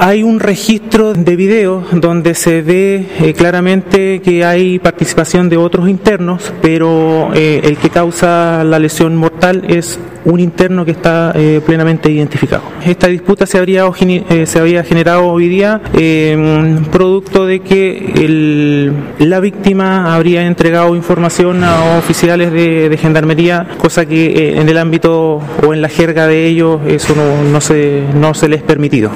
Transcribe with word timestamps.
Hay 0.00 0.22
un 0.22 0.38
registro 0.38 1.12
de 1.12 1.34
video 1.34 1.84
donde 1.90 2.34
se 2.34 2.62
ve 2.62 3.04
eh, 3.18 3.34
claramente 3.34 4.20
que 4.20 4.44
hay 4.44 4.78
participación 4.78 5.48
de 5.48 5.56
otros 5.56 5.88
internos, 5.88 6.52
pero 6.62 7.30
eh, 7.34 7.62
el 7.64 7.78
que 7.78 7.90
causa 7.90 8.62
la 8.62 8.78
lesión 8.78 9.16
mortal 9.16 9.64
es 9.66 9.98
un 10.24 10.40
interno 10.40 10.84
que 10.84 10.90
está 10.90 11.32
eh, 11.34 11.60
plenamente 11.64 12.10
identificado. 12.10 12.62
Esta 12.84 13.06
disputa 13.06 13.46
se 13.46 13.58
habría 13.58 13.86
eh, 14.00 14.46
se 14.46 14.58
había 14.58 14.84
generado 14.84 15.26
hoy 15.26 15.48
día 15.48 15.80
em, 15.94 16.84
producto 16.84 17.46
de 17.46 17.60
que 17.60 18.12
el, 18.16 18.92
la 19.18 19.40
víctima 19.40 20.14
habría 20.14 20.46
entregado 20.46 20.94
información 20.94 21.64
a 21.64 21.98
oficiales 21.98 22.52
de, 22.52 22.88
de 22.88 22.96
gendarmería, 22.98 23.66
cosa 23.78 24.06
que 24.06 24.26
eh, 24.26 24.60
en 24.60 24.68
el 24.68 24.78
ámbito 24.78 25.40
o 25.66 25.74
en 25.74 25.80
la 25.80 25.88
jerga 25.88 26.26
de 26.26 26.46
ellos 26.46 26.80
eso 26.86 27.14
no, 27.14 27.50
no, 27.50 27.60
se, 27.60 28.02
no 28.14 28.34
se 28.34 28.48
les 28.48 28.62
permitido. 28.62 29.10